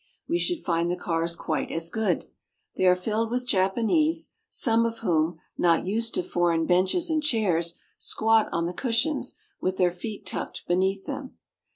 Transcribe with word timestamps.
We 0.27 0.39
should 0.39 0.63
find 0.63 0.89
the 0.89 0.95
cars 0.95 1.35
quite 1.35 1.69
as 1.69 1.91
good. 1.91 2.25
They 2.75 2.87
are 2.87 2.95
filled 2.95 3.29
with 3.29 3.45
Japanese, 3.47 4.31
some 4.49 4.83
of 4.83 4.97
whom, 5.05 5.37
not 5.59 5.85
used 5.85 6.15
to 6.15 6.23
foreign 6.23 6.65
benches 6.65 7.07
and 7.11 7.21
chairs, 7.21 7.75
squat 7.99 8.49
on 8.51 8.65
the 8.65 8.73
cushions, 8.73 9.35
with 9.61 9.77
their 9.77 9.91
feet 9.91 10.25
tucked 10.25 10.63
beneath 10.67 11.05
them. 11.05 11.37